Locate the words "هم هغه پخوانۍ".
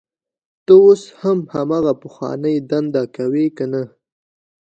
1.21-2.55